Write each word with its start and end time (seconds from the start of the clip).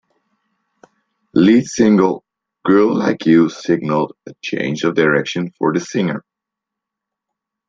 Lead 1.35 1.67
single 1.67 2.25
"Girl 2.65 2.95
Like 2.97 3.23
You" 3.27 3.49
signalled 3.49 4.13
a 4.27 4.33
change 4.41 4.83
of 4.83 4.95
direction 4.95 5.51
for 5.59 5.71
the 5.73 5.79
singer. 5.79 6.23